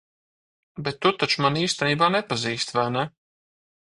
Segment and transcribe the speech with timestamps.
[0.87, 3.05] Bet tu taču mani īstenībā nepazīsti, vai ne?